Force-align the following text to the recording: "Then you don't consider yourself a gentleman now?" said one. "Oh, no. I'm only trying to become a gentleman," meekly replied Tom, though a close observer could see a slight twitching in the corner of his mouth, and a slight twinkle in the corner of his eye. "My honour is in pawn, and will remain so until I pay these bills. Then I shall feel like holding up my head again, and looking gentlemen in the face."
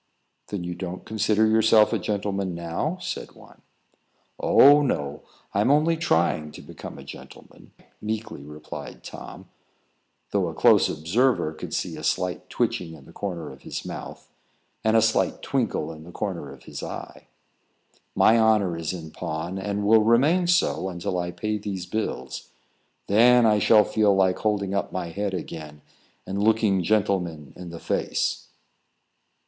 "Then 0.47 0.63
you 0.63 0.73
don't 0.73 1.05
consider 1.05 1.45
yourself 1.45 1.93
a 1.93 1.99
gentleman 1.99 2.55
now?" 2.55 2.97
said 2.99 3.33
one. 3.33 3.61
"Oh, 4.39 4.81
no. 4.81 5.21
I'm 5.53 5.69
only 5.69 5.95
trying 5.95 6.49
to 6.53 6.61
become 6.63 6.97
a 6.97 7.03
gentleman," 7.03 7.71
meekly 8.01 8.43
replied 8.43 9.03
Tom, 9.03 9.47
though 10.31 10.47
a 10.47 10.55
close 10.55 10.89
observer 10.89 11.53
could 11.53 11.71
see 11.71 11.97
a 11.97 12.03
slight 12.03 12.49
twitching 12.49 12.95
in 12.95 13.05
the 13.05 13.13
corner 13.13 13.51
of 13.51 13.61
his 13.61 13.85
mouth, 13.85 14.27
and 14.83 14.97
a 14.97 15.03
slight 15.03 15.43
twinkle 15.43 15.91
in 15.91 16.03
the 16.03 16.11
corner 16.11 16.51
of 16.51 16.63
his 16.63 16.81
eye. 16.81 17.27
"My 18.15 18.39
honour 18.39 18.75
is 18.75 18.93
in 18.93 19.11
pawn, 19.11 19.59
and 19.59 19.85
will 19.85 20.01
remain 20.01 20.47
so 20.47 20.89
until 20.89 21.19
I 21.19 21.29
pay 21.29 21.59
these 21.59 21.85
bills. 21.85 22.49
Then 23.05 23.45
I 23.45 23.59
shall 23.59 23.83
feel 23.83 24.15
like 24.15 24.39
holding 24.39 24.73
up 24.73 24.91
my 24.91 25.09
head 25.09 25.35
again, 25.35 25.83
and 26.25 26.41
looking 26.43 26.81
gentlemen 26.81 27.53
in 27.55 27.69
the 27.69 27.79
face." 27.79 28.47